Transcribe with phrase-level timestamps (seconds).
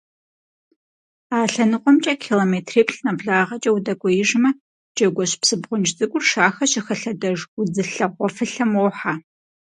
[1.37, 4.49] А лъэныкъуэмкӀэ километриплӀ нэблагъэкӀэ удэкӀуеижмэ,
[4.95, 9.13] Джэгуэщ псы бгъунж цӀыкӀур Шахэ щыхэлъэдэж удзылъэ гъуэфылъэм уохьэ.